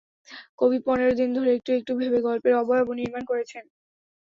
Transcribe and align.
কবি 0.59 0.77
পনেরো 0.85 1.13
দিন 1.19 1.29
ধরে 1.37 1.49
একটু 1.57 1.69
একটু 1.77 1.91
ভেবে 1.99 2.19
গল্পের 2.27 2.53
অবয়ব 2.61 2.87
নির্মাণ 2.99 3.23
করেছেন। 3.25 3.63